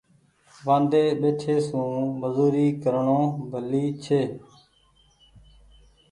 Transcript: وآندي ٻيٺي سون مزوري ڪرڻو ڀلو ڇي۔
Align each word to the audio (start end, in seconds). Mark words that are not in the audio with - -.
وآندي 0.65 1.03
ٻيٺي 1.19 1.55
سون 1.67 1.85
مزوري 2.21 2.67
ڪرڻو 2.83 3.21
ڀلو 3.51 3.83
ڇي۔ 4.03 4.21